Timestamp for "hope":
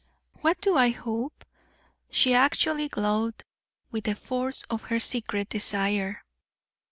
0.89-1.45